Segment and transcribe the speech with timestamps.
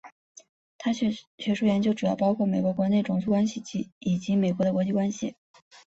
[0.79, 3.61] 他的学术研究主要包括美国国内种族关系
[3.99, 5.35] 以及美国的国际关系。